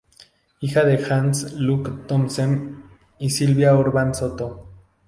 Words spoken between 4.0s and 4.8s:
Soto.